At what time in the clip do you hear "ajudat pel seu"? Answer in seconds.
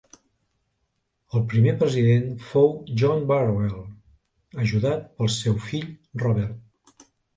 4.65-5.61